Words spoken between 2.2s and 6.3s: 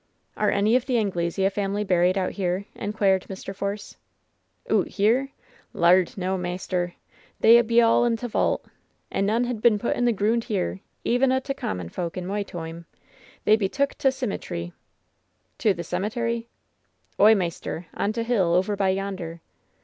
here?" inquired Mr. Force. "Oot here? Laird,